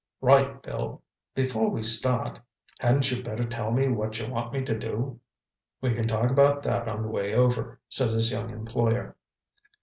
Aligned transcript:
"Right, 0.19 0.59
Bill. 0.63 1.03
Before 1.35 1.69
we 1.69 1.83
start, 1.83 2.39
hadn't 2.79 3.11
you 3.11 3.21
better 3.21 3.45
tell 3.45 3.69
me 3.69 3.87
what 3.87 4.17
you 4.19 4.25
want 4.31 4.51
me 4.51 4.63
to 4.63 4.75
do?" 4.75 5.19
"We 5.79 5.93
can 5.93 6.07
talk 6.07 6.31
about 6.31 6.63
that 6.63 6.87
on 6.87 7.03
the 7.03 7.07
way 7.07 7.35
over," 7.35 7.79
said 7.87 8.09
his 8.09 8.31
young 8.31 8.49
employer. 8.49 9.15